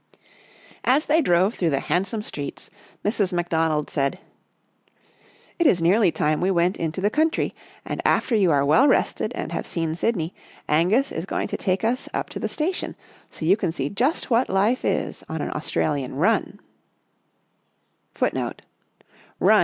[0.83, 2.71] As they drove through the handsome streets,
[3.05, 3.31] Mrs.
[3.31, 4.17] McDonald said,"
[5.59, 7.53] It is nearly time we went into the country,
[7.85, 10.33] and after you are well rested and have seen Sydney,
[10.67, 12.95] Angus is going to take us up to the station
[13.29, 18.57] so you can see just what life is on an Australian * run.'